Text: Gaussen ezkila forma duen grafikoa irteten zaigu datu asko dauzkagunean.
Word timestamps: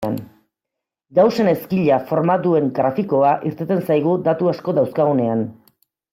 Gaussen 1.19 1.51
ezkila 1.51 1.99
forma 2.13 2.37
duen 2.47 2.71
grafikoa 2.79 3.35
irteten 3.51 3.85
zaigu 3.91 4.17
datu 4.31 4.51
asko 4.55 4.77
dauzkagunean. 4.81 5.47